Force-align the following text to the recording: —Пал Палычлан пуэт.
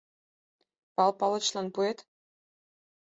—Пал 0.95 1.11
Палычлан 1.19 1.67
пуэт. 1.73 1.97